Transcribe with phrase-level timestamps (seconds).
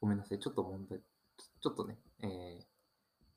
[0.00, 0.38] ごめんなさい。
[0.38, 2.62] ちょっと問題、ちょっとね、えー、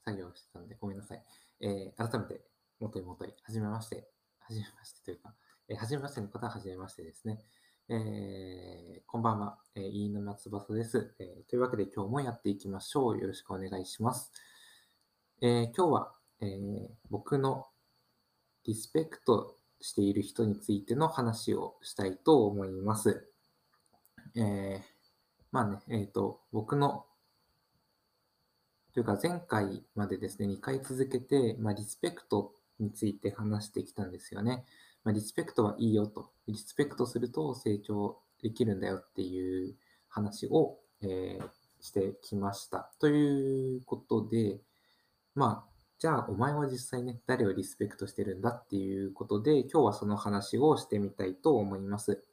[0.06, 1.24] 作業してたんで、ごめんなさい。
[1.62, 2.42] えー、改めて、
[2.80, 4.08] 元に元に、はじめまして、
[4.40, 5.34] はじめましてというか、
[5.70, 7.40] えー、はじめましての方ははじめましてですね。
[7.90, 11.50] えー、こんばんは、えー、飯沼翼です、えー。
[11.50, 13.20] というわけで今日もやっていきましょう。
[13.20, 14.32] よろしくお願いします。
[15.42, 17.66] えー、今日は、えー、僕の
[18.66, 23.28] リスペクトしている人についての話をしたいと思います。
[24.36, 24.82] えー、
[25.52, 27.06] まあね、えっ、ー、と、僕の、
[28.94, 34.66] というか前回までですね、2回続けて、まあ、リスペクトについて話してきたんですよね。
[35.04, 36.32] まあ、リスペクトはいいよと。
[36.48, 39.76] リスペクトすると成長できるんだよっていう
[40.10, 41.50] 話を、えー、
[41.82, 42.92] してきました。
[43.00, 44.62] ということで、
[45.36, 52.24] まあ、じゃあお前は実際ね、誰をリスペクトしてるんだっていうことで、今日はその話をしてみたいと思います。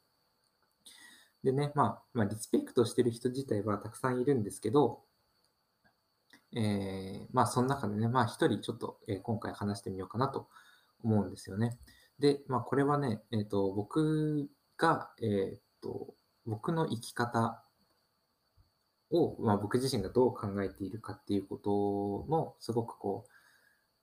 [1.43, 5.01] でね、まあ、まあ、リスペクトしてる人自体はたくさんいるんですけど、
[6.55, 10.47] えー、まあ、その中でね、まあ、一人ちょっと、えー、今回話してみようかなと
[11.03, 11.77] 思うんですよね。
[12.19, 16.13] で、まあ、これはね、えっ、ー、と、僕が、えっ、と、
[16.45, 17.63] 僕の生き方
[19.11, 23.25] を、まあ、僕自身がどう考えているかっていうことの、すごくこ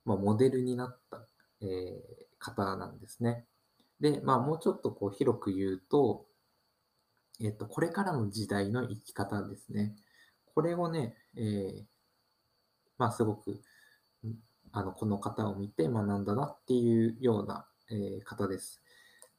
[0.04, 1.26] う、まあ、モデルになった、
[1.60, 3.46] え方なんですね。
[4.00, 6.26] で、まあ、もうちょっとこう広く言うと、
[7.40, 9.94] えっと、これからの時代の生き方ですね。
[10.54, 11.84] これをね、えー、
[12.98, 13.60] まあ、すごく、
[14.72, 18.82] あの、この方を見て学んだなっていうような、えー、方です。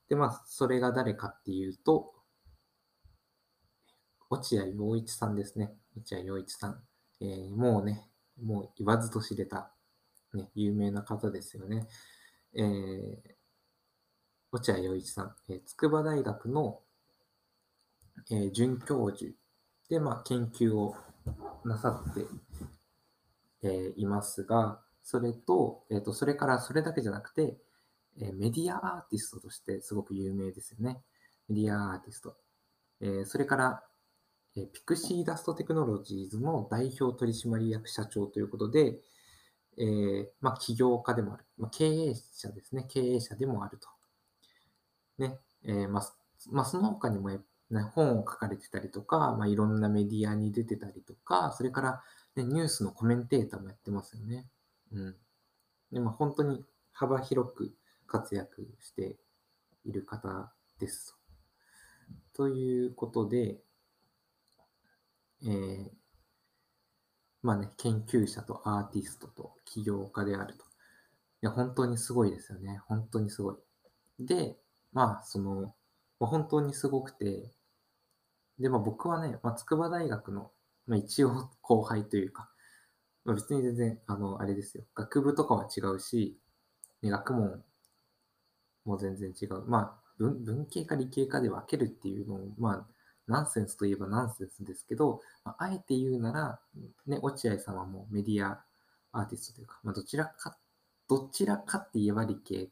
[0.09, 2.13] で、まあ、それが誰かっていうと、
[4.29, 5.73] 落合陽一さんですね。
[5.95, 6.83] 落合陽一さん。
[7.21, 8.07] えー、もうね、
[8.41, 9.71] もう言わずと知れた、
[10.33, 11.87] ね、有名な方ですよね。
[12.53, 13.19] えー、
[14.51, 16.81] 落合陽一さん、えー、筑波大学の
[18.31, 19.31] えー、准教授
[19.89, 20.95] で、まあ、研究を
[21.65, 22.25] なさって、
[23.63, 27.57] えー、いますが、それと、えっ、ー、と、それからそれだけじゃなくて、
[28.19, 31.01] えメディアアーティストとしてすごく有名ですよね。
[31.47, 32.35] メディアアーティスト。
[32.99, 33.83] えそれから、
[34.55, 38.99] えピクシーダストテクノロジーズの代表取締役社長ということで、
[39.77, 41.45] えー、まあ、起業家でもある。
[41.57, 42.85] まあ、経営者ですね。
[42.89, 43.87] 経営者でもあると。
[45.19, 45.37] ね。
[45.63, 46.13] えー、まあ、
[46.51, 47.29] まあ、その他にも
[47.69, 52.03] ね、本を書かれてたりとか、まあ、いろんなメディアに出てたりとか、それから、
[52.35, 54.47] ね、ニュースのコメンテーターもやってますよね。
[54.91, 55.15] うん。
[55.91, 56.63] で、まあ、本当に
[56.93, 57.75] 幅広く
[58.05, 59.17] 活躍して
[59.85, 61.17] いる方です
[62.33, 62.47] と。
[62.47, 63.59] いうことで、
[65.43, 65.89] えー、
[67.41, 70.63] まあね、研究者とアーティストと起業家であると。
[70.63, 70.65] い
[71.41, 72.81] や、本当にすごいですよね。
[72.87, 73.55] 本当にすごい。
[74.19, 74.57] で、
[74.93, 75.75] まあ、その、
[76.19, 77.51] 本当にすごくて、
[78.59, 80.51] で、まあ僕はね、まあ、筑波大学の、
[80.87, 82.49] まあ、一応後輩というか、
[83.25, 84.83] まあ、別に全然、あの、あれですよ。
[84.95, 86.37] 学部とかは違うし、
[87.01, 87.63] ね、学問
[88.85, 89.63] も全然違う。
[89.67, 92.87] まあ文、文系か理系かで分けるっていうのを、まあ、
[93.27, 96.59] ナンセンスといえばナンセンスですけど、まあ、あえて言うなら、
[97.05, 98.63] ね、落合さんはもメディア
[99.11, 100.57] アーティストというか、まあ、どちらか、
[101.09, 102.69] どちらかって言えば理系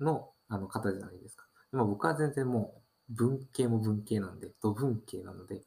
[0.00, 1.46] のあの方じゃないですか。
[1.72, 2.80] まあ、僕は全然もう
[3.10, 5.62] 文系も文系なんで、土文系なので、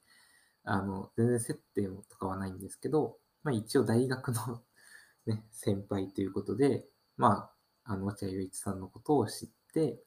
[0.64, 4.64] あの、全然接点とかはないんですけど、まあ一応大学の
[5.26, 6.88] ね、先輩ということで、
[7.18, 7.52] ま
[7.86, 10.04] あ、あの、落合雄一さんのことを知って、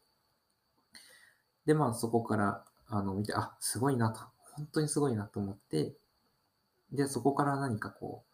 [1.67, 4.21] で、まあそこから、あの、見て、あ、すごいなと、
[4.55, 5.97] 本当にすごいなと思って、
[6.93, 8.25] で、そこから何かこ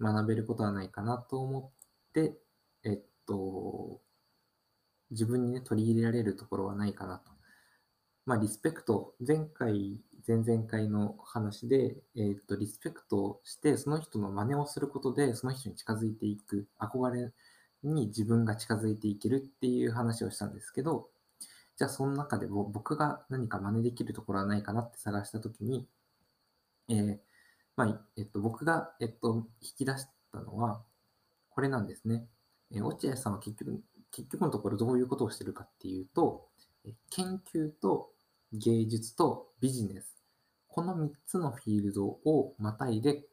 [0.00, 1.72] う、学べることはないかなと思
[2.10, 2.38] って、
[2.84, 4.00] えっと、
[5.10, 7.31] 自分にね、取り入れられるところはないかなと。
[8.24, 17.32] まあ、リスペクト、前回、前々回の話で、えっ、と、リスペクトして、その人の真似をすることで、その人に近づいていく、憧れ
[17.82, 21.08] に自分が近づいていけるっていう話をしたんですけど、
[21.76, 25.88] じゃあ、その中でも僕が何か真似できるところはないかなって探したときに、
[26.88, 27.18] えー、
[27.74, 30.84] まあ、えっと、僕が、えっと、引き出したのは、
[31.50, 32.28] これなんですね。
[32.70, 33.82] えー、落合さんは結局、
[34.12, 36.46] 結局のところどういうことをしてるかっていうと、
[37.10, 38.12] 研究と
[38.52, 40.16] 芸術とビジネス。
[40.68, 43.24] この3つのフィールドをまたいで、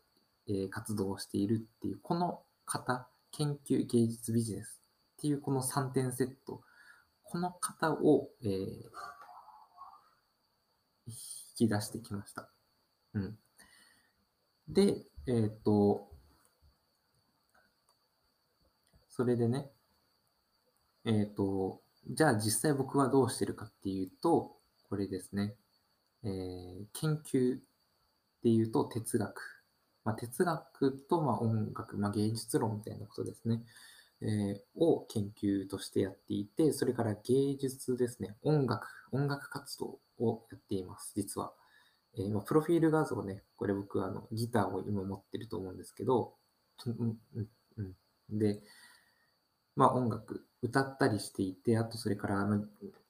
[0.47, 4.81] え活動しているっていう、この方、研究、芸術、ビジネス
[5.17, 6.61] っていうこの3点セット。
[7.23, 8.49] この方を、えー、
[11.07, 11.13] 引
[11.55, 12.49] き出してきました。
[13.13, 13.37] うん。
[14.67, 16.09] で、えっ、と、
[19.09, 19.69] それでね、
[21.05, 24.58] えっ、と、じゃあ実際僕はどうしてるかっていうと、
[24.89, 25.55] これですね。
[26.23, 27.59] えー、研究っ
[28.41, 29.41] ていうと哲学。
[30.03, 33.63] まあ、哲学とま音楽、まあ、芸術論みたいなことですね。
[34.21, 38.35] えー、を研究としてやっていて、それから芸術ですね。
[38.41, 41.53] 音楽、音楽活動をやっています、実は。
[42.17, 46.33] えー、まあ、プロフィール画像ね、これ僕あのギターを今持ってると思うんですけど、
[46.85, 47.17] うん
[47.77, 47.95] うん、
[48.37, 48.61] で、
[49.75, 52.41] まあ音楽、歌ったりしていて、あとそれから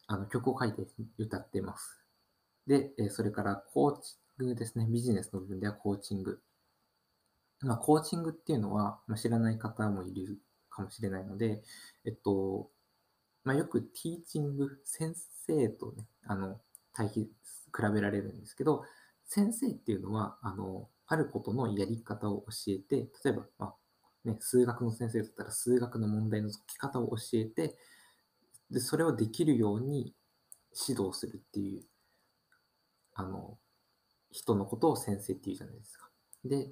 [0.10, 0.82] あの曲を書いて
[1.20, 2.04] 歌ってます。
[2.66, 4.88] で、えそれからコーチングですね。
[4.90, 6.42] ビジネスの部分ではコーチング。
[7.62, 10.40] まあ、コーチングっていうのは、まあ、知らない方もいる
[10.72, 11.62] かもしれないので、
[12.06, 12.72] えっと、
[13.44, 15.14] まあ、よくティーチング、先
[15.46, 16.60] 生とね、あの、
[16.94, 17.30] 対比、比
[17.94, 18.84] べられるんですけど、
[19.26, 23.76] 先生っていうのは、あの、あることのやり方を教えて、例えば、まあ、
[24.28, 27.76] ね、数学の先生だったら数学の問題の解き方を教えて、
[28.72, 30.14] で、それをできるように
[30.88, 31.84] 指導するっていう、
[33.14, 33.58] あの、
[34.32, 36.10] 人のことを先生っていうじゃないですか。
[36.46, 36.70] で、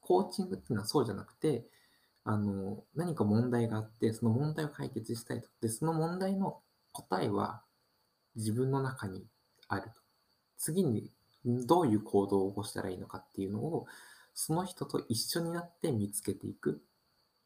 [0.00, 1.66] コーチングっていうのはそうじゃなくて、
[2.24, 5.48] あの、何か問題があって、その問題を解決したいと。
[5.60, 6.60] で、その問題の
[6.92, 7.62] 答えは
[8.34, 9.26] 自分の中に
[9.68, 10.00] あると。
[10.58, 11.12] 次に
[11.44, 13.86] どういう行動を起こしたらいいのかっていうのを、
[14.34, 16.82] その人と一緒になって見つけていく。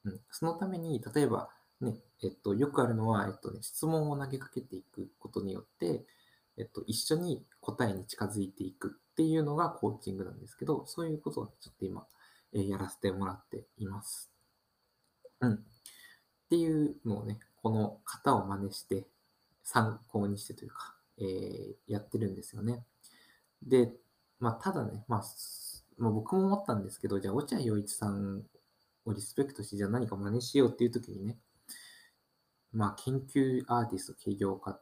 [0.05, 6.05] うん、そのために、例えば、ね、えっと、よくあるのは、えっとね、質問を投げかけていくことによって、
[6.59, 12.07] えっと、一緒に答えに近づいていくっていうのがコーチングなんですけど、そういうことをちょっと今、
[12.53, 14.31] えー、やらせてもらっています。
[15.41, 15.55] うん。
[15.55, 15.59] っ
[16.51, 19.07] ていうのをね、この型を真似して、
[19.63, 22.85] 参考にしてというか、えー、やってるんですよね。
[23.63, 23.93] で、
[24.41, 25.25] まあ、ただね、まあ、
[25.99, 28.43] まあ、僕も思ったんですけど、じゃあ、落合陽一さん
[29.05, 31.39] をリスペクトして、じゃあ何か真似しようっていう時にね、
[32.73, 34.79] まあ、研究アーティスト、起業家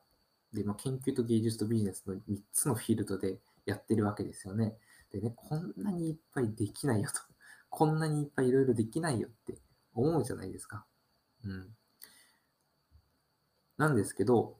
[0.52, 2.18] で、まあ、研究と芸術とビジネスの3
[2.52, 4.74] つのフィールドでやってるわけですよね。
[5.12, 7.20] でね、こんなにいっぱいできないよと。
[7.70, 9.58] こんなにいっぱいいろいろできないよって
[9.94, 10.86] 思うじゃないですか。
[11.44, 11.76] うん。
[13.76, 14.58] なんですけど、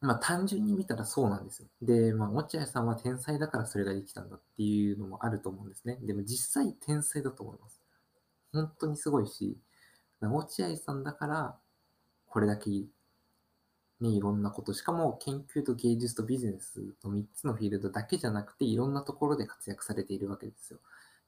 [0.00, 1.68] まあ単純に見たらそうなんですよ。
[1.82, 5.98] で、まあ落合さんは天才だからそれができたんだっていうのもあると思うんですね。
[6.02, 7.80] でも実際天才だと思います。
[8.52, 9.58] 本当にすごいし、
[10.20, 11.58] 落合さんだから
[12.30, 12.88] これだけ、ね、
[14.08, 20.78] いろんなこと、しかも研究と芸術とビジネスの3つのフィールドだけじゃなくて、いろんなところで活躍されているわけですよ。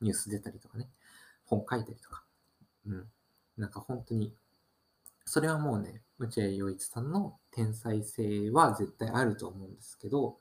[0.00, 0.88] ニュース出たりとかね、
[1.44, 2.22] 本書いたりとか。
[2.87, 3.04] うん。
[3.58, 4.32] なんか本当に、
[5.25, 10.38] それはもうね、落合陽一さんの天才性は絶対あると思うんですけど、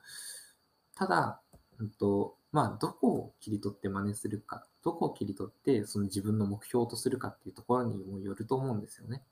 [0.95, 1.41] ただ、
[1.79, 9.23] うんと、まあ、どこを切り取って真似するか、どこを切り取ってその自分の目標とするかっていうところにもよると思うんですよね。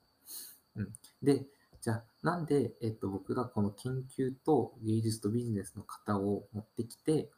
[0.75, 1.45] うん、で、
[1.81, 7.29] じゃあなんで、えっと、僕がこの研究と芸術とビジネスの型を持ってきて、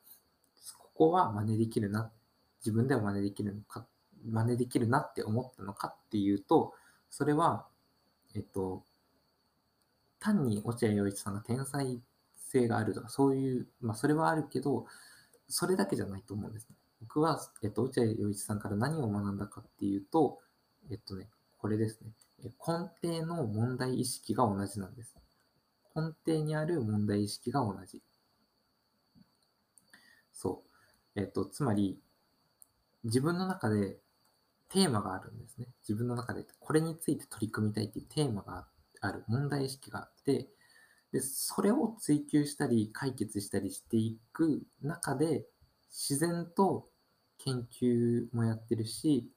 [0.77, 2.11] ここは真似できるな、
[2.59, 3.85] 自分では真似できるのか、
[4.25, 6.73] 真似できるなって思ったのかっていうと、
[7.09, 7.67] それは、
[8.35, 8.83] えっと、
[10.19, 11.99] 単に落合陽一さんが天才
[12.35, 14.85] 性があるとか、そういう、まあそれはあるけど、
[15.47, 16.75] それだけじゃないと思うんですね。
[17.01, 20.39] 僕は、えっと、落合陽一さんから何を学んだかっていうと、
[20.89, 22.11] えっとね、これですね。
[22.49, 25.15] 根底の問題意識が同じなんです。
[25.95, 28.01] 根底にある問題意識が同じ。
[30.33, 30.63] そ
[31.15, 31.19] う。
[31.19, 31.99] えっと、つまり、
[33.03, 33.97] 自分の中で
[34.69, 35.67] テーマがあるんですね。
[35.81, 38.67] 自分の中でこれについて取り組みたいっていうテーマが
[39.01, 40.47] ある、問題意識があって、
[41.11, 45.45] で、それを追求したり解決したりしていく中で、
[45.89, 46.87] 自然と
[47.39, 49.29] 研究もやってるし、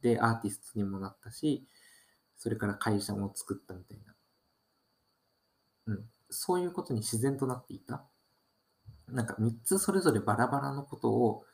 [0.00, 1.66] で、アーティストにもなったし、
[2.36, 4.14] それから会社も作ったみたいな。
[5.86, 6.04] うん。
[6.30, 8.04] そういうことに自然となっていた？
[9.08, 11.44] なんか3つそれぞれバラバラのことを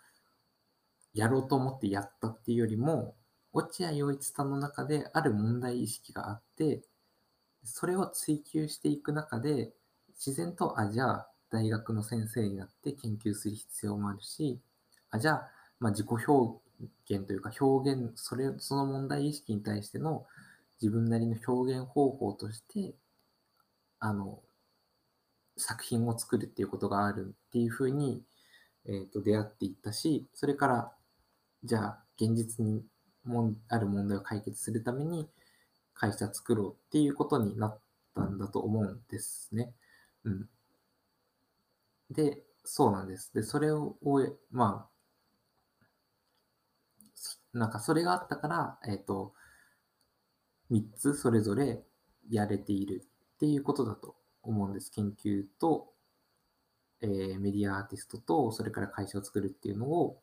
[1.14, 3.14] やろうと思ってやったっていうよりも、
[3.52, 6.82] 落合陽一さんの中である問題意識があって、
[7.64, 9.72] それを追求していく中で、
[10.16, 14.58] 自然と、あ、じゃあ大学の先生になって研究する必要もあるし、
[15.10, 15.48] あ、じゃあ、
[15.78, 16.58] まあ、自己表
[17.10, 20.24] 現というか表現、それ、その問題意識に対しての
[20.82, 22.96] 自分なりの表現方法として、
[24.00, 24.40] あの、
[25.56, 28.24] 作品を作るっていうことがあるっていうふうに、
[28.86, 30.92] えー、と出会っていったし、それから、
[31.62, 32.82] じゃあ、現実に
[33.24, 35.28] もある問題を解決するために
[35.94, 37.78] 会社作ろうっていうことになっ
[38.16, 39.72] たんだと思うんですね。
[40.24, 40.48] うん。
[42.10, 43.32] で、そうなんです。
[43.32, 43.96] で、それを、
[44.50, 44.92] まあ、
[47.52, 49.34] なんかそれがあったから、えっ、ー、と、
[50.72, 51.82] 3つそれぞれ
[52.30, 53.02] やれている
[53.34, 54.90] っていうことだと思うんです。
[54.90, 55.92] 研究と、
[57.02, 60.22] えー、メディアアーティストと、それから会社を作るっていうのを、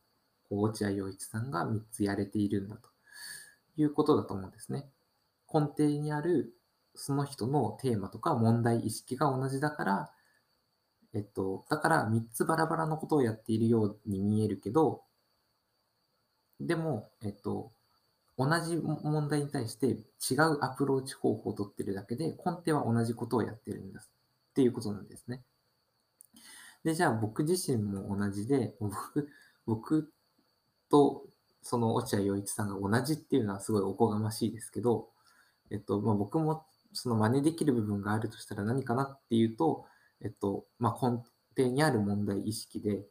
[0.49, 2.89] こう落合陽一さんが3つやれているんだと
[3.77, 4.89] いうことだと思うんですね。
[5.53, 6.53] 根底にある
[6.95, 10.11] その人のテーマとか問題意識が同じだから、
[11.13, 15.03] えっと、だから3つバラバラのことをやっているように見えるけど、
[16.59, 17.71] でも、えっと、
[18.39, 24.09] 同じ問題に対して違うアプローチ方法をとってるだけで、根底は同じことをやってるんです
[24.51, 25.43] っていうことなんですね。
[26.85, 29.29] で、じゃあ僕自身も同じで、僕、
[29.65, 30.13] 僕
[30.89, 31.25] と
[31.61, 35.09] その落合陽一さんが同じっていうのはすごいおこがましいですけど、
[35.69, 39.85] えっと、まあ、僕もその真似できる部分があるとしたら何かなっていうと、
[40.21, 41.21] えっと、まあ、根
[41.57, 43.01] 底にある問題意識で、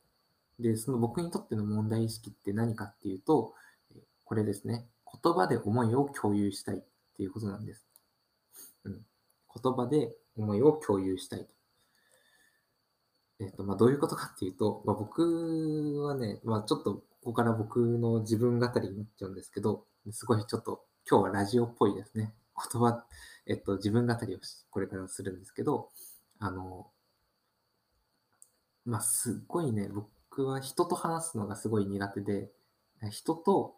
[0.58, 3.52] で、その僕にとっての問題意識って何かっていうと、
[4.24, 4.86] これですね。
[5.22, 6.80] 言葉で思いを共有したいっ
[7.16, 7.86] ていうことなんです。
[8.84, 8.92] うん。
[9.62, 11.58] 言葉で思いを共有したいと。
[13.40, 22.32] えっ、と、まあ、どういうことかっていうと、まあ、僕はね、まあ、ちょっとここから僕の自分語りになっちゃうんですけど、すごいちょっと今日はラジオっぽいですね。
[22.72, 23.04] 言葉、
[23.46, 24.38] えっと、自分語りを
[24.70, 25.88] これからするんですけど、
[26.38, 26.88] あの、
[28.84, 32.50] まあ、すっごいね、僕は人と話すのがすごい苦手で、
[33.10, 33.74] 人と、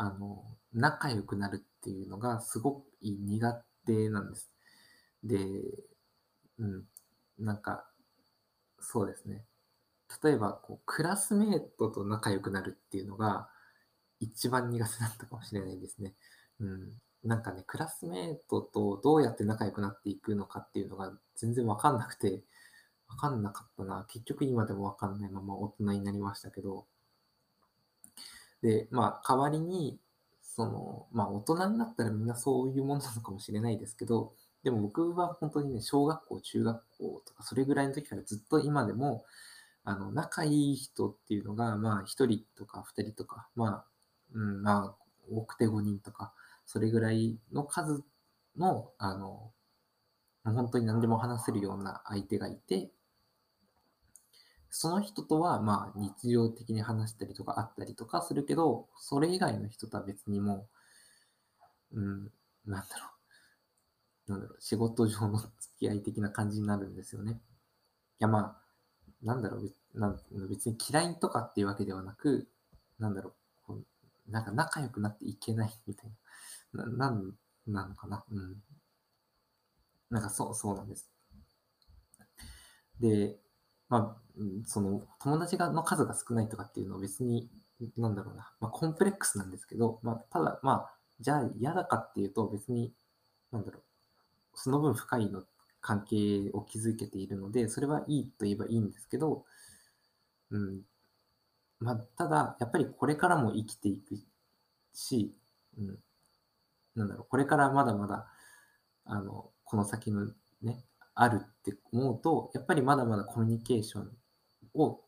[0.00, 4.48] あの、仲良くなるっていうのがすごく苦手なんです。
[5.24, 5.36] で、
[6.58, 6.84] うん、
[7.38, 7.84] なんか、
[8.78, 9.44] そうですね。
[10.22, 13.48] 例えば、こう、クラスメートと仲良くなるっていうのが
[14.20, 16.14] 一番苦手だったかもしれないですね。
[16.60, 16.92] うん。
[17.24, 22.44] なんかね、クラスメートとどうやって仲良くなっていくのかっていうのが全然わかんなくて、
[23.08, 24.06] わかんなかったな。
[24.08, 26.86] 結局今でもわかんないまま大人になりましたけど。
[28.62, 29.98] で、まあ、代わりに、
[30.42, 34.32] その、まあ、大人になったらみんなそういうものなのかもしれないですけど、
[34.64, 39.24] でも僕は本当にね、小学校、中学校とか、それぐらいの時からずっと今でも、
[39.84, 43.84] あの、仲いい人っていうのが、まあ、1人とか2人とか、まあ、
[44.34, 46.32] うん、まあ、多くて5人とか、
[46.66, 48.02] それぐらいの数
[48.56, 49.52] の、あの、
[50.44, 52.90] 本当に何でも話せるような相手がいて、
[54.70, 60.68] その人とは、まあ、日常的に話したりとかあったりとかするけど、それ以外の人とは別にも
[61.92, 62.32] う、うん、
[62.66, 63.06] なんだろ
[64.28, 64.32] う。
[64.32, 67.32] なんだろう、仕事上の付き合い的な感じになるんですよね。
[67.32, 67.36] い
[68.20, 68.68] や、まあ、
[69.22, 72.48] なんだろう、なん別に嫌いとかっていうわけではなく、
[72.98, 73.32] なんだろう、
[73.66, 76.10] こうなんか仲良くなっていけないみたい
[76.72, 77.34] な、ななん
[77.66, 78.24] なのかな。
[78.30, 78.62] うん。
[80.10, 81.10] なんかそう、そうなんです。
[83.00, 83.38] で、
[83.88, 87.48] まあ、その友達がの数が少ないとかっていうのは別に、
[87.96, 92.92] なんだろうな、まあ、コンプレックスなんですけど、まあ、ただ、まあ、じゃあ嫌だかっていうと別に、
[93.52, 93.82] なんだろう、
[94.54, 95.44] その分深いの
[95.80, 99.44] 関係を築けているので、それはいいと言えばいいんですけど、
[100.50, 100.82] うん。
[101.80, 104.16] まあ、ただ、やっぱりこれからも生きていく
[104.92, 105.34] し、
[105.78, 105.98] うん。
[106.96, 108.28] なんだろう、これからまだまだ、
[109.04, 110.26] あの、この先の
[110.62, 110.84] ね、
[111.20, 114.10] あるって思うと、やっぱりまだまだコミュニケーション
[114.74, 115.00] を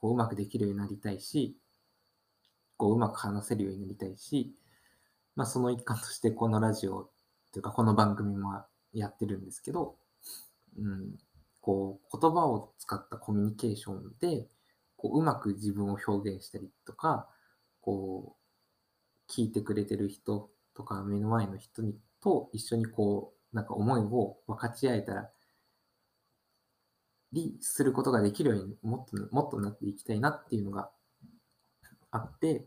[0.00, 1.58] こううまくできるようになりたいし、
[2.78, 4.54] こううまく話せるようになりたいし、
[5.36, 7.10] まあ、その一環としてこのラジオ
[7.52, 8.64] というかこの番組も
[8.94, 9.96] やってるんですけど、
[10.78, 11.18] うん、
[11.60, 14.46] こう言葉を使ったコミュニケーションで
[14.96, 17.28] こううまく自分を表現したりとか、
[17.82, 18.34] こ
[19.28, 25.30] う聞いてくれてる人とか目の前の人にと一緒にこうなんか思いを分かち合えたら
[27.32, 30.90] りすることができるようにもっともっとなっていきたいなっていうのが
[32.10, 32.66] あって、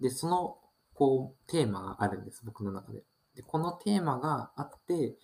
[0.00, 0.58] で、その
[0.94, 3.02] こうテーマがあるんです、僕の中で。
[3.34, 5.16] で、このテーマがあって、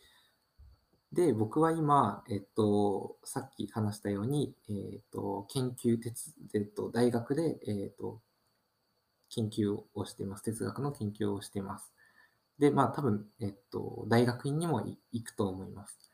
[1.13, 8.21] で、僕は今、えっと、さっき話したように、えっと、研究哲、えっと、大学で、えっと、
[9.31, 10.45] 研究をしています。
[10.45, 11.93] 哲学の研究をしています。
[12.59, 14.83] で、まあ多分、えっと、大学院にも
[15.13, 16.10] 行くと思います。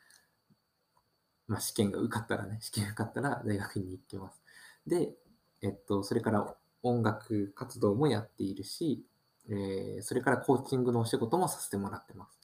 [1.49, 4.43] まあ、試験が受かったらね、試験受かったら大学院に行ってます。
[4.87, 5.15] で、
[5.62, 9.05] えっと、それから音楽活動もやっているし、
[9.49, 12.38] えー、それからコーチングのお仕事もさせてもらってます。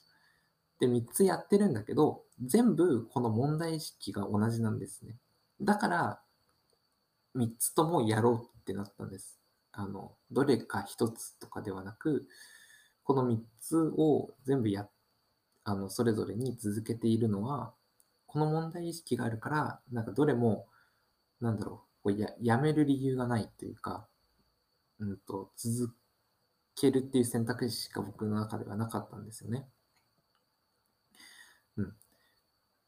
[0.79, 5.15] で、3つやってるんだけど、全部この問題意識が同じなんですね。
[5.61, 6.21] だから、
[7.35, 9.39] 3つともやろうってなったんです。
[9.71, 12.27] あの、どれか1つとかではなく、
[13.03, 14.87] この3つを全部や、
[15.63, 17.73] あの、それぞれに続けているのは、
[18.33, 20.65] この問題意識があるから、なんかどれも、
[21.39, 24.07] なんだろう、こうややめる理由がないというか、
[24.99, 25.93] うんと、続
[26.75, 29.67] けるっていう選択肢しか僕の中ではなかったんですよね。
[31.77, 31.93] うん。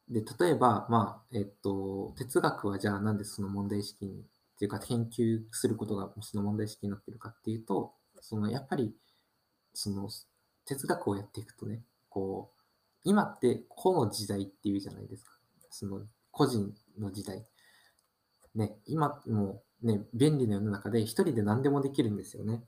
[0.09, 8.95] で、例えば、まあ、えっと、哲学はじゃあなんでその問題意識に、っていうか研究することがその問題意識になってるかっていうと、そのやっぱり、
[9.75, 10.09] その
[10.65, 12.61] 哲学をやっていくとね、こう、
[13.03, 15.34] 今って個の時代っていうじゃないですか。
[15.75, 16.01] その
[16.31, 17.45] 個人の時代。
[18.55, 22.63] ね、今もね、便利な世の中で一人で何でもできるんですよね。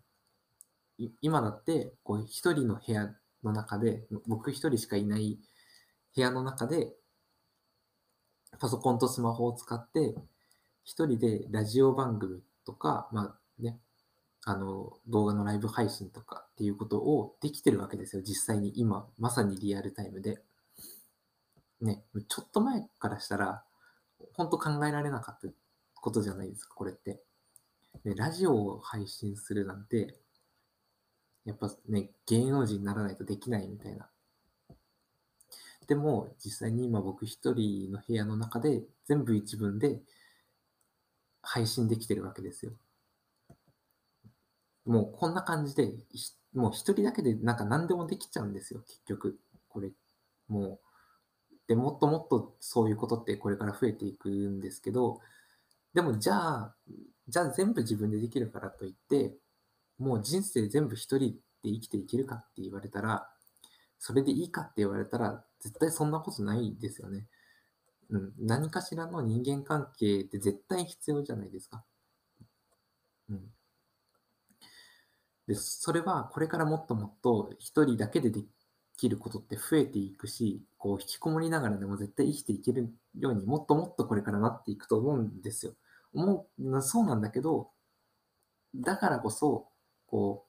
[1.22, 5.40] 今だって、こう一人の部屋の中で、僕一人しかいない
[6.16, 6.94] 部屋の中で、
[8.60, 10.16] パソコンとスマホを使って、
[10.84, 13.80] 一人でラジオ番組とか、まあね、
[14.44, 18.22] あの、動画のライブ配信とかっていうことをできてるわけですよ。
[18.22, 20.42] 実際に今、まさにリアルタイムで。
[21.81, 23.63] ね、ちょっと前からしたら、
[24.34, 25.48] 本当考えられなかった
[25.96, 27.22] ことじゃないですか、これって。
[28.03, 30.19] ね、ラジオを配信するなんて、
[31.46, 34.10] やっぱね、芸能人にならないとできないみたいな。
[35.88, 40.01] でも、実際に今僕一人の部屋の中で全部一文で
[41.41, 42.74] 配信できてるわけですよ。
[44.86, 45.93] もうこんな感じで、
[46.53, 49.39] もう一人だけでなんか何でもできちゃうんですよ、結局。
[49.69, 49.91] これ、
[50.48, 50.87] もう。
[51.67, 55.19] で、もっともっとそういうことってこれから増えていくんですけど、
[55.93, 56.75] でもじゃあ、
[57.27, 59.36] じゃあ全部自分でできるからといって、
[59.97, 61.33] もう人生全部一人
[61.63, 63.29] で生きていけるかって言われたら、
[64.00, 67.27] それでいいかって言われたら、絶対そんなことないですよね。
[68.09, 71.83] うん、何かしらの人間関係って絶対必要じゃないですか。
[73.29, 73.41] うん。
[75.47, 78.43] で、それはこれからもっともっと一人だけでで
[78.98, 85.74] きることって増えていくし、こう引きこもりながらでも絶対生きていけるようにもっともっとこれからなっていくと思うんですよ。
[86.13, 87.70] 思う、そうなんだけど、
[88.75, 89.68] だからこそ、
[90.08, 90.46] こ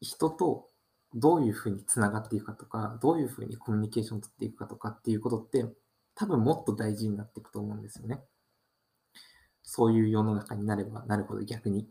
[0.00, 0.68] う、人と
[1.14, 5.66] どういうふうにつながっていくかとか、どういうふうにコミュニケーションを取っていくかとかっていうことって、
[6.14, 8.20] 多分もっと大事になっていくと思うんですよね。
[9.62, 11.82] そういう世の中になればなるほど逆に。
[11.82, 11.86] っ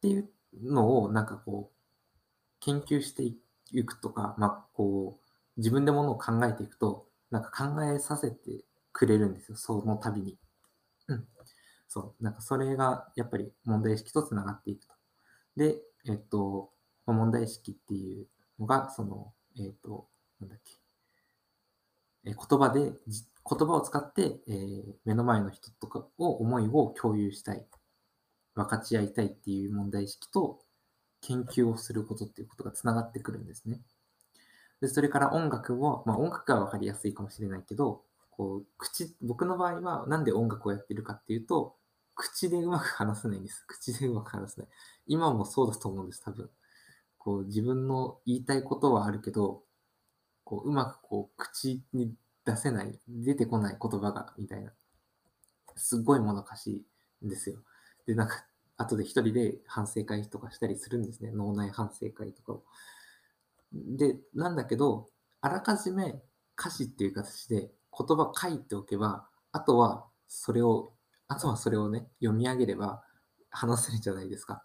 [0.00, 0.30] ていう
[0.62, 1.76] のをなんかこう
[2.60, 3.38] 研究してい
[3.84, 9.56] くとか、まあ、こう自分でものを考えていくとなんか考えさせてくれるんですよ。
[9.56, 10.38] その度に。
[11.08, 11.26] うん、
[11.88, 12.24] そう。
[12.24, 14.94] なんかそれがやっぱり問題意識とつながっていくと。
[15.56, 15.76] で、
[16.08, 16.70] えっと、
[17.06, 18.26] 問題意識っていう
[18.58, 20.08] のがその、えっと、
[20.40, 20.72] なんだっけ、
[22.30, 27.66] え言葉で言葉を使って、えー、目の前の人とかを思いを共有したい。
[28.54, 30.60] 分かち合いたいっていう問題意識と
[31.26, 33.80] 研究をすることっていうことがつながってくるんですね。
[34.80, 41.76] でそれから音楽も、まあ、音楽が分かりやすいかもしれないけど、こう口僕の場合は何で音楽をやってるかっていうと、
[42.14, 43.64] 口でうまく話せないんです。
[43.66, 44.70] 口でうまく話せない。
[45.06, 46.50] 今もそうだと思うんです、多分。
[47.18, 49.62] こう自分の言いたいことはあるけど、
[50.44, 54.72] こううまくこう口に出せない、出てこない言葉が、みたいな。
[55.76, 56.86] すっごいもどかし
[57.22, 57.56] いんですよ。
[58.06, 61.30] で、なんか、後で一人で反省会とかしたりするんですね。
[61.32, 62.62] 脳内反省会とかを。
[63.72, 65.08] で、なんだけど、
[65.40, 66.20] あらかじめ
[66.58, 70.92] 歌詞っていう形で言葉書いておけば、あとはそれを、
[71.28, 73.02] あとはそれをね、読み上げれば
[73.50, 74.62] 話せるじゃないですか。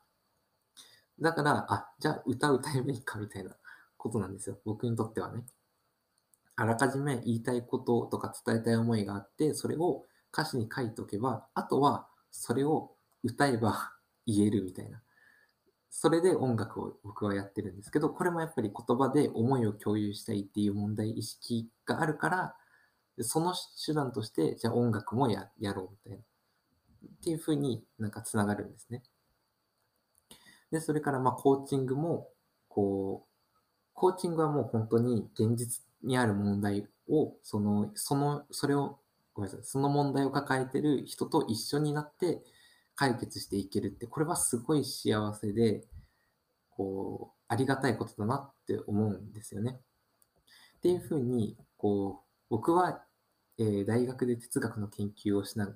[1.19, 3.56] だから、あ、じゃあ歌歌えばいいかみたいな
[3.97, 4.60] ことなんですよ。
[4.65, 5.45] 僕にとってはね。
[6.58, 12.91] あらかじめ言いたいこととか伝えたい思いがあって、それを歌詞に書いておけば、あとはそれを
[13.24, 13.93] 歌えば
[14.36, 15.02] 言えるみたいな。
[15.89, 22.56] それで音楽を僕はやってるんですけど、これもやっぱり言葉で思いを共有したいっていう問題意識があるから、
[23.20, 23.54] その
[23.86, 26.17] 手段として、じゃあ音楽もやろうみたいな。
[26.17, 29.04] っていうふうになんかつながるんですね。
[30.72, 32.30] で、それからまあコーチングも、
[32.70, 33.32] こう、
[33.94, 39.00] コーチングはもう本当に現実にある問題を、その、その、それを、
[39.34, 42.41] ごめんなさい、その問題を抱えてる人と一緒になって、
[43.02, 45.82] 解決していけるって、これはすごい幸せで、
[46.70, 49.80] こう、ありがたいことだなって思うんですよね。
[50.78, 53.04] っていうふうに、こう、僕は、
[53.58, 55.74] えー、大学で哲学の研究をしな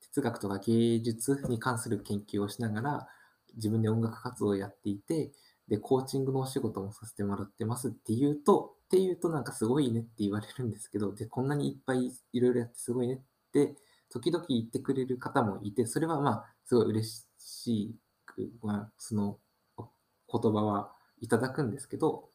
[0.00, 3.08] 哲学とか芸術に関する研究をしながら、
[3.56, 5.32] 自分で音楽活動をやっていて、
[5.68, 13.18] で、コーチングのお仕事もさせてもらってますっていうと、っていうとなんかすごいねって言われるんですけど、で、こんなにいっぱいいろいろやってすごいねっ
[13.52, 13.76] て
[14.10, 19.38] 時々言ってくれる方もいて、それはまあ、すごい嬉しく、まあ、その
[19.78, 22.28] 言葉はいただくんですけど、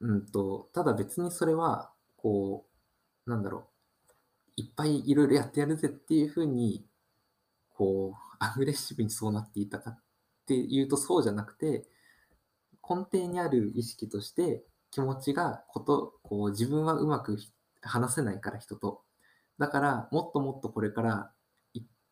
[0.00, 2.66] うんと、ただ別にそれは、こ
[3.26, 6.84] う、なんだろう、いっぱいいろいろやってやるぜっていうふうに、
[7.70, 9.98] こう、アグレッシブにそうなっていたかっ
[10.46, 11.84] ていうとそうじゃなくて、
[12.88, 17.38] 根底にある意識として、気持ちがこと、こう自分はうまく
[17.82, 19.02] 話せないから人と。
[19.58, 21.30] だからもっともっとこれから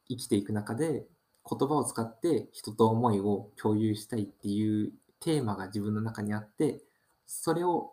[0.09, 1.07] 生きていく中で
[1.49, 6.81] 言葉を使って人と思いを共有したいっていうテーマが自分の中にあって、
[7.27, 7.93] それを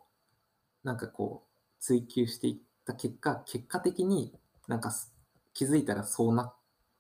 [0.84, 4.34] なんかこう追求していった結果、結果的に
[4.68, 4.92] なんか
[5.54, 6.54] 気づいたらそうな、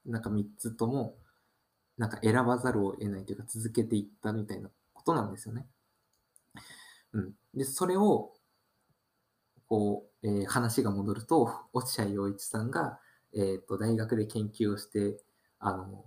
[0.05, 1.15] なんか3つとも
[1.97, 5.65] なんか選ばざるを得ないというか続けていったみたいなことなんですよね。
[7.13, 7.33] うん。
[7.53, 8.33] で、それを、
[9.73, 12.99] こう、えー、話が戻ると、落合陽一さんが、
[13.33, 15.17] えっ、ー、と、大学で研究をして、
[15.57, 16.05] あの、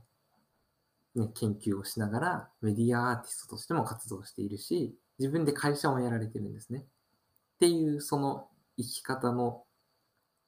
[1.17, 6.79] ね、研究をしながらメディアアーティストとしても活動しているし、自分で会社もやられてるんですね。
[6.79, 6.83] っ
[7.59, 9.65] ていう、その生き方の、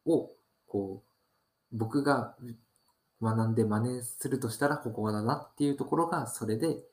[0.07, 0.31] を、
[0.69, 1.03] こ
[1.73, 2.37] う、僕が
[3.21, 6.85] 学んで真似するとしたらここだなっていうところがそれで、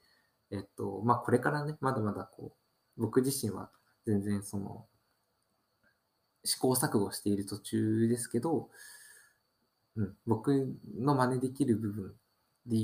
[0.50, 2.56] えっと、まあ、これからね、まだまだこ
[2.98, 3.70] う、僕自身は
[4.08, 4.88] 全然その、
[6.46, 8.70] 試行錯誤している途中ですけど、
[9.98, 12.14] うん、僕の真似できる部分
[12.66, 12.78] で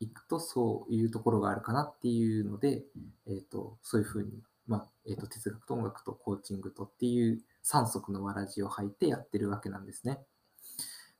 [0.00, 2.82] いくとそういうところがあるかなっていうので、
[3.26, 4.30] えっ、と、そういうふうに、
[4.66, 10.18] まあ、えっ、と、哲学と音楽とコーチングとっていう3足のわらじを履いてやってるわけなんですね。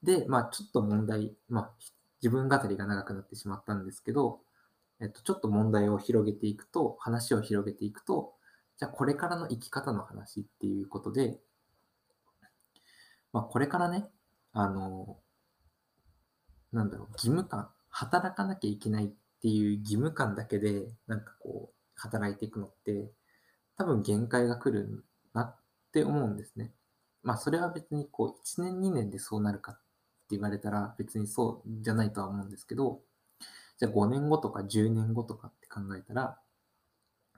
[0.02, 1.70] で、まあ、ちょっと問題、まあ、
[2.22, 4.40] 自分語りが長くなってしまったんですけど、
[5.00, 8.32] えっと、ちょっと問題を広げていくと、話を広げていくと、
[8.78, 11.38] じゃあこれからの生き方の話っていうことで、
[13.32, 14.08] まあ、これからね、
[14.52, 15.18] あの、
[16.72, 19.08] なんだろう、義務感、働かなきゃいけないっ
[19.40, 23.12] ていう義務感だけで、なんかこう、働いていくのって、
[23.76, 25.56] 多分限界が来るなっ
[25.92, 26.72] て思うんですね。
[27.22, 29.80] まあ、それは別にこう、1年2年でそうなるかって
[30.30, 33.00] 言われたら別にそうじゃないとは思うんですけど、
[33.78, 36.38] じゃあ5年後とか10年後とかって考えたら、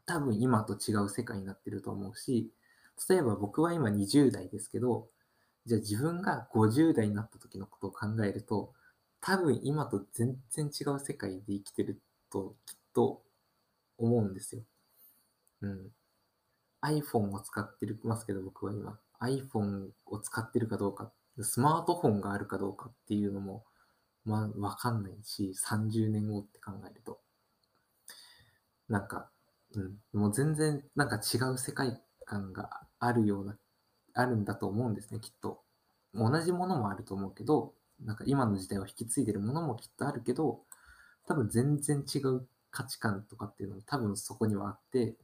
[0.06, 2.52] 多分今と違う世界になってると思うし、
[3.08, 5.08] 例えば僕は今20代ですけど、
[5.66, 8.72] じゃあ自分が50代になった時のことを考えると、
[9.20, 13.22] 多分今と全然違う世界で生きてるときっと
[13.98, 14.62] 思うんですよ。
[15.62, 15.90] うん。
[16.82, 23.64] iPhone を使ってますけど僕は今 iPhone を使ってるかどうかスマートフォンがあるかどうかっていうのも、
[24.24, 27.20] まあ、わかんないし、30年後って考えると。
[28.88, 29.30] なんか、
[29.74, 33.56] うん、もう全然、なんか違う世界観があるような、
[34.14, 35.62] あるんだと思うんですね、きっと。
[36.14, 40.60] 同じものもあると思うけど、なんか今の時代を引き継いでるものもきっとあるけど、
[41.26, 45.16] 多分全然違う価値観とかっていうのも多分そこにはあって、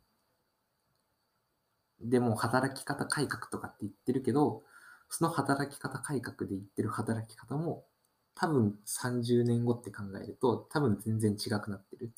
[2.00, 4.62] でも働き方改革とかって言ってるけど、
[5.10, 7.84] その働き方改革で言ってる働き方も、
[8.34, 12.12] 多分30年後って考えると、多分全然違くなってる。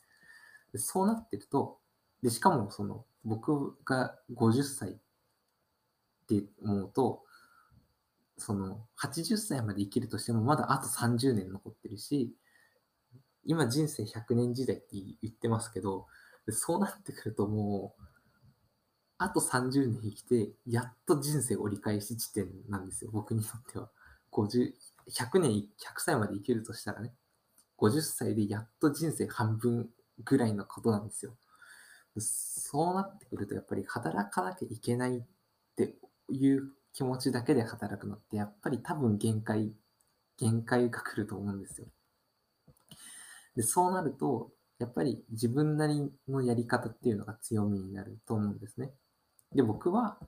[0.76, 1.78] そうなってると、
[2.22, 4.98] で、しかもその、僕が50歳
[6.38, 7.24] って思うと、
[8.38, 12.34] その、80歳まで生きるとしても、まだあと30年残ってるし、
[13.44, 16.06] 今人生100年時代って言ってますけど、
[16.48, 18.02] そうなってくるともう、
[19.18, 23.90] あと30年生きて、やっと人生折り返し地点なんですよ、僕にとっては。
[24.32, 24.72] 50、
[25.10, 25.66] 100年、100
[25.98, 27.12] 歳まで生きるとしたらね、
[27.78, 29.90] 50歳でやっと人生半分
[30.24, 31.36] ぐらいのことなんですよ。
[32.18, 35.26] そうなってくると、やっぱり働かなきゃいけない
[36.30, 39.72] いう気持ちだけで働くのって、やっぱり多分限界、
[40.38, 41.86] 限界が来ると思うんですよ。
[43.56, 48.90] で、そうなると、やっぱり自分なりのやり方っていうのが強みになると思うんですね。
[49.54, 50.18] で、僕は、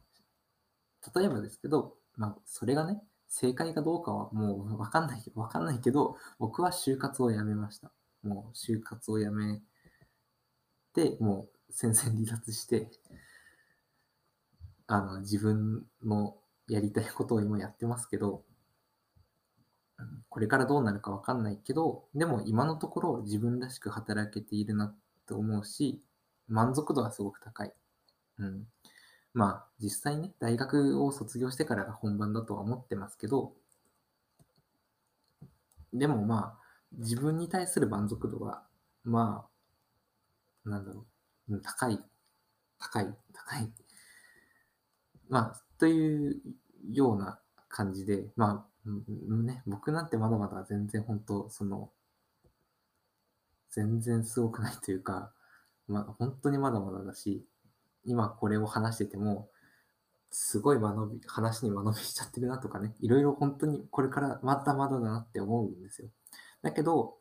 [1.15, 7.91] 例えばですけど、まあ、それがね、正解かどうかはもうわかんない、わかんないけど、僕は就活をやめました。
[8.23, 9.63] もう就活をやめ
[10.93, 12.91] て、もう戦線離脱して、
[14.87, 16.37] あの、自分の
[16.69, 18.45] やりたいことを今やってますけど、
[20.29, 24.95] これからどうなるかわかんないけど、でも今のところ自分らしく働けているな
[25.27, 26.01] と思うし、
[26.49, 27.73] 満足度はすごく高い。
[28.39, 28.67] うん。
[29.35, 33.55] まあ、実際ね、大学を卒業してからが本番だとは思ってますけど、
[35.93, 38.67] でもまあ、自分に対する満足度は、
[39.05, 39.47] ま
[40.65, 41.07] あ、なんだろ
[41.49, 41.99] う、高い、
[42.79, 43.73] 高い、高い。
[45.33, 46.43] まあ、という
[46.91, 47.41] ような
[47.71, 48.91] 感じで、まあ、
[49.43, 51.91] ね、僕なんてまだまだ全然本当、その、
[53.71, 55.33] 全然すごくないというか、
[55.89, 57.47] まあ、本当にまだまだだし、
[58.05, 59.49] 今これを話してても、
[60.29, 66.09] すごい間延び、話に間延びしちゃってるなとかね、いろいろ本当にこれからまだまだだなって思うんですよ。
[66.61, 67.17] だけど、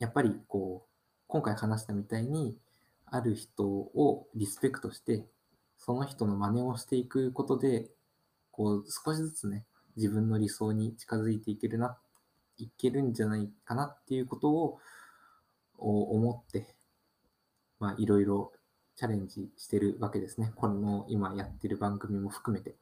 [0.00, 0.90] やっぱりこう、
[1.28, 2.58] 今回話したみたいに、
[3.06, 5.24] ある人をリスペクトして、
[5.78, 7.90] その人の真似をしていくことで、
[8.50, 9.64] こう、少しずつね、
[9.96, 11.96] 自分の理想に近づいていけるな、
[12.58, 14.78] いけるんじゃないかなっていうことを
[15.78, 16.74] 思って、
[17.78, 18.52] まあ、いろいろ
[18.96, 20.52] チャレンジしてるわけですね。
[20.56, 22.70] この今やってる番組も含めて。
[22.70, 22.74] っ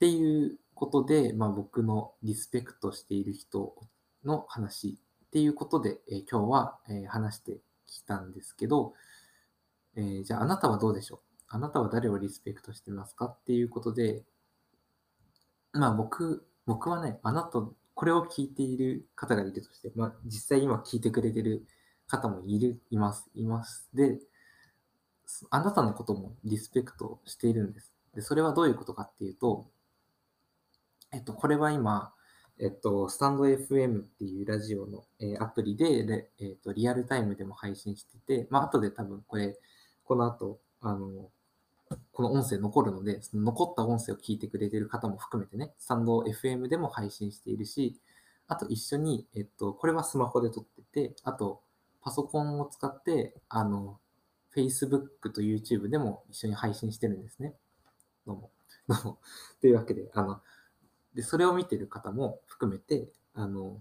[0.00, 3.76] ていうことで、まあ、僕のリスペクトしている人
[4.24, 8.94] の話っていうことで、えー、今日は、えー、話してきたんですけど、
[9.94, 11.29] えー、じゃああなたはどうでしょう？
[11.52, 13.26] あなたは誰をリスペクトしてますか？
[13.26, 14.22] っていうことで、
[15.72, 17.60] まあ僕、僕はね、あなた、
[17.94, 21.66] これを聞いている方がいるとして、まあ実際今聞いてくれてる
[22.06, 23.88] 方もいる、います、います。
[23.92, 24.20] で、
[25.50, 27.92] あなたのこともリスペクトしているんです。
[28.14, 29.70] で、それはどういうことかっていうと、
[31.12, 32.12] えっと、これは今、
[32.58, 39.58] えっと、スタンド FM っていうラジオの、えー、アプリで、えっと、リアルタイムでも配信してて、まあ、後で多分これ、
[40.04, 41.30] この後、あの、
[42.12, 47.98] この音声残るので、その残った音声を聞いてくれてる方も含めてね、スタンド FM でも配信しているし、
[48.46, 51.62] あと一緒に、えっと、これはスマホで撮ってて、あと、
[52.02, 53.98] パソコンを使って、あの、
[54.54, 57.54] Facebook と YouTube でも一緒に配信してるんですね。
[58.26, 58.50] どうも。
[58.88, 59.18] どうも。
[59.60, 60.40] というわけで、あの、
[61.14, 63.80] で、それを見てる方も含めて、あの、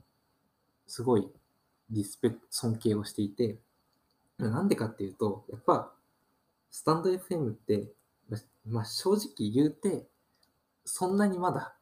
[0.88, 1.30] すごい
[1.90, 3.60] リスペクト、尊敬をしていて、
[4.38, 5.94] なんでかっていうと、やっぱ、
[6.72, 7.92] スタンド FM って、
[8.66, 10.08] まあ、正直言うて、
[10.86, 11.76] そんなにまだ、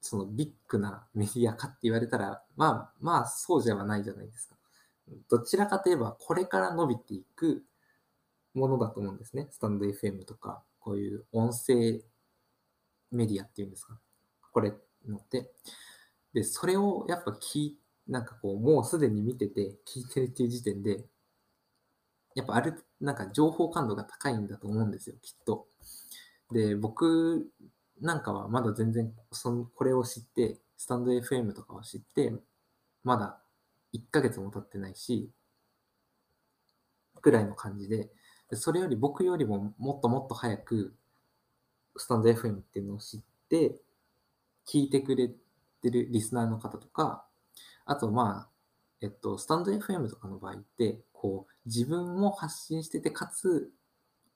[0.00, 4.56] そのビッグなメディアかって言われたら、まあ、まあ、そうじゃないじゃないですか。
[5.28, 7.64] どちらかといえば、これから伸びていく
[8.54, 9.48] ものだと思うんですね。
[9.50, 12.02] スタンド FM とか、こういう音声
[13.10, 13.98] メディアっていうんですか。
[14.52, 14.72] これ
[15.06, 15.52] のって。
[16.32, 17.78] で、それをやっぱ聞い、
[18.08, 21.04] なんかこう、もうすでに見てて、聞いてるっていう時点で、
[22.34, 25.66] やっぱある、なんか情報感度が高いんだと思うんですよ、きっと。
[26.52, 27.50] で、僕
[28.00, 32.32] なんかはまだ全然その、これを知って、スタンド FM とかを知って、
[33.04, 33.40] まだ
[33.94, 35.30] 1ヶ月も経ってないし、
[37.20, 38.10] くらいの感じで、
[38.54, 40.94] それより僕よりももっともっと早く、
[41.96, 43.80] スタンド FM っていうのを知って、
[44.66, 47.24] 聞いてくれてるリスナーの方とか、
[47.84, 48.48] あとまあ、
[49.00, 53.70] えっと、スタンド FM とかの場合って、こう、自分も発信してて、かつ、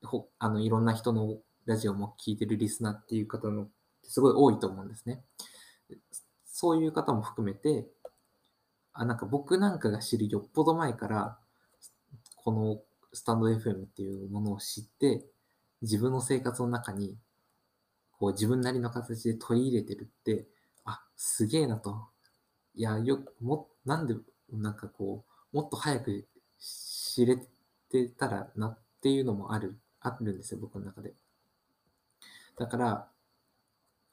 [0.03, 3.69] ほあの、いろんな人のラジオも聞いてるリスナーっていう方の、
[4.03, 5.23] すごい多いと思うんですね。
[6.47, 7.87] そういう方も含めて、
[8.93, 11.39] あ、なんか僕なんかが知るよっぽど前から、
[12.37, 12.81] この
[13.13, 15.25] スタンド FM っていうものを知って、
[15.83, 17.17] 自分の生活の中に
[18.19, 20.47] こう自分なりの形で取り入れてるって、
[20.85, 22.09] あ、すげえなと。
[22.75, 24.15] いや、よも、なんで、
[24.53, 26.27] なんかこう、もっと早く
[26.59, 27.39] 知れ
[27.91, 31.15] てたらなっていうのもある、あるんですよ、僕の中で。
[32.57, 33.09] だから、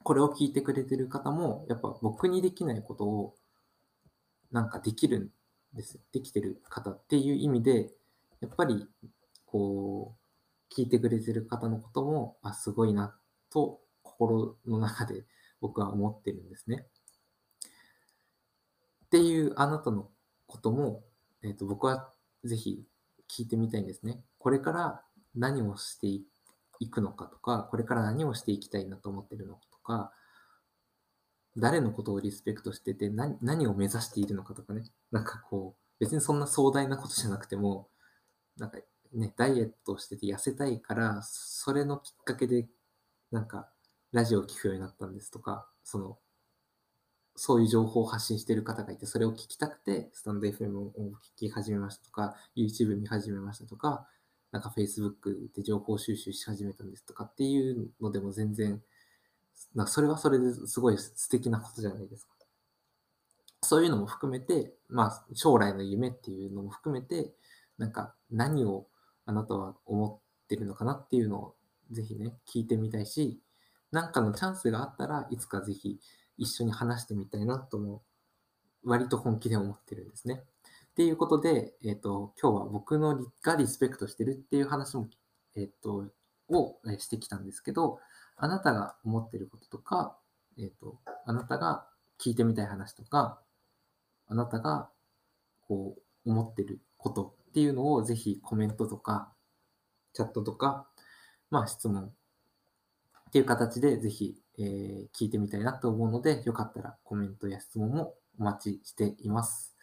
[0.02, 3.34] これを聞いてくれてる方も、やっぱ僕にできないことを、
[4.52, 5.30] なんかできるん
[5.76, 5.98] です。
[6.12, 7.90] できてる方っていう意味で、
[8.40, 8.86] やっぱり、
[9.46, 10.14] こ
[10.70, 13.16] う、聞いてくれてる方のことも、あ、すごいな
[13.50, 15.24] と心の中で
[15.60, 16.86] 僕は思ってるんですね。
[19.06, 20.08] っていうあなたの
[20.46, 21.04] ことも、
[21.42, 22.10] えー、と僕は
[22.42, 22.84] ぜひ
[23.30, 24.20] 聞いてみたいんですね。
[24.38, 25.02] これから
[25.34, 26.26] 何をしてい
[26.90, 30.12] くのかとか、これから何をしていきたいなと思ってるのかとか、
[31.56, 34.82] 誰のことをリスペクトしてて何何を目指しているのかとかね、
[35.12, 37.88] なんかこう、別にそんな壮大なことじゃなくても、
[38.56, 38.78] なんか
[39.12, 42.68] ね、ダイエットしてて痩せたいから、それのきっかけで、
[43.30, 43.68] なんか
[44.12, 46.18] ラジオを聴くようになったんですとか、その、
[47.36, 50.92] そういう情報を発信している方がいて、それを聞きたくて、スタンド FM を
[51.36, 54.06] 聞き始めましたとか、YouTube 見始めましたとか、
[54.54, 58.80] なんか Facebook で情報収集し始めたんですとかっていうのでも全然、
[59.74, 62.34] なんかそれはそれですごい素敵なことじゃないですか。
[63.62, 67.34] そういうのも含めて、まあ将来の夢っていうのも含めて、
[67.78, 68.86] なんか何を
[69.26, 71.54] あなたは思ってるのかなっていうのを
[71.90, 73.40] ぜひね、聞いてみたいし、
[73.90, 75.98] なんかのチャンスがあったらいつかぜひ
[76.38, 78.04] 一緒に話してみたいなとも、
[78.84, 80.44] 割と本気で思ってるんですね。
[80.94, 85.08] っていうことで、えっ、ー、と、今日は僕のがリスペクトしてるっていう話も、
[85.56, 86.04] えっ、ー、と、
[86.48, 87.98] をしてきたんですけど、
[88.36, 90.16] あなたが思ってることとか、
[90.56, 91.84] えっ、と、あなたが
[92.20, 93.40] 聞いてみたい話とか、
[94.28, 94.88] あなたが
[95.66, 99.32] こう思ってることっていうのをぜひコメントとか、
[100.12, 100.86] チャットとか、
[101.50, 109.73] まあ質問っていう形でぜひ、えー、聞いてみたいなと思うので、よかったらコメントや質問もお待ちしています。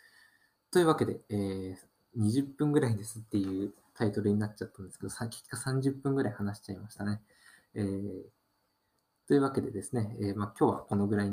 [0.72, 1.76] というわけで、えー、
[2.18, 7.22] 20分ぐらいですっていうタイトルになっちゃったんですけど、さ結果30分ぐらい話しちゃいましたね。
[7.76, 8.42] えー
[9.28, 11.30] というわけでですね、えーまあ、今日はこのぐらいに